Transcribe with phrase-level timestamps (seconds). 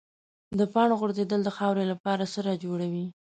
[0.59, 3.05] د پاڼو غورځېدل د خاورې لپاره سرې جوړوي.